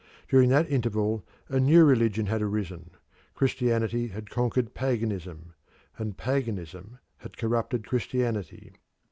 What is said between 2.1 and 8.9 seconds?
had arisen. Christianity had conquered paganism, and paganism had corrupted Christianity.